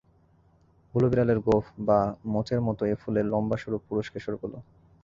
হুলো 0.93 1.07
বিড়ালের 1.11 1.39
গোঁফ 1.39 1.65
বা 1.87 1.99
মোচের 2.25 2.59
মতো 2.61 2.81
এ 2.85 2.95
ফুলের 3.01 3.25
লম্বা 3.25 3.57
সরু 3.57 3.77
পুরুষ 3.87 4.05
কেশরগুলো। 4.13 4.57